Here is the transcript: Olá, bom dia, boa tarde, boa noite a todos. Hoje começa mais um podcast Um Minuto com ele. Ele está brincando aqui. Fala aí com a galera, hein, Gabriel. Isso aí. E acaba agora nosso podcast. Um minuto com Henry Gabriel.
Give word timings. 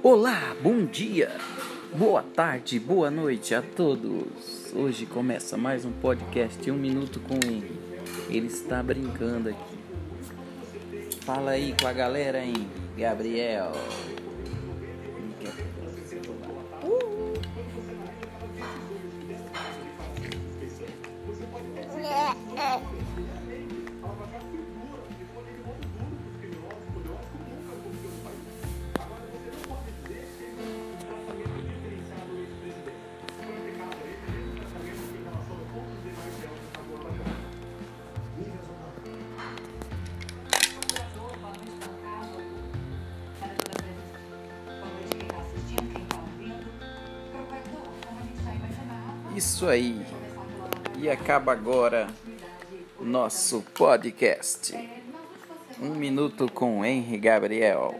Olá, 0.00 0.54
bom 0.62 0.84
dia, 0.84 1.28
boa 1.92 2.22
tarde, 2.22 2.78
boa 2.78 3.10
noite 3.10 3.52
a 3.52 3.60
todos. 3.60 4.72
Hoje 4.72 5.04
começa 5.06 5.56
mais 5.56 5.84
um 5.84 5.90
podcast 5.90 6.70
Um 6.70 6.76
Minuto 6.76 7.18
com 7.18 7.34
ele. 7.34 7.76
Ele 8.28 8.46
está 8.46 8.80
brincando 8.80 9.48
aqui. 9.48 11.18
Fala 11.22 11.50
aí 11.50 11.74
com 11.80 11.88
a 11.88 11.92
galera, 11.92 12.38
hein, 12.38 12.54
Gabriel. 12.96 13.72
Isso 49.38 49.68
aí. 49.68 50.04
E 50.96 51.08
acaba 51.08 51.52
agora 51.52 52.08
nosso 53.00 53.62
podcast. 53.72 54.76
Um 55.80 55.94
minuto 55.94 56.50
com 56.50 56.84
Henry 56.84 57.18
Gabriel. 57.18 57.94